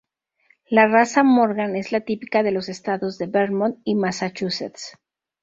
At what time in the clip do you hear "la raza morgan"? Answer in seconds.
0.67-1.75